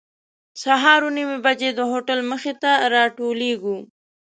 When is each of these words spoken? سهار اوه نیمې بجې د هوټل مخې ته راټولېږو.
سهار 0.61 1.01
اوه 1.05 1.13
نیمې 1.15 1.37
بجې 1.45 1.69
د 1.75 1.79
هوټل 1.91 2.19
مخې 2.31 2.53
ته 2.61 2.71
راټولېږو. 2.93 3.77